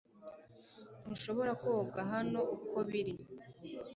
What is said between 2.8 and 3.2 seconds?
biri